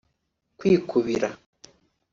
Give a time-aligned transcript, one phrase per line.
[0.57, 1.29] kwikubira